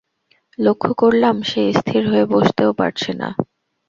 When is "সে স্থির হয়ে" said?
1.41-2.25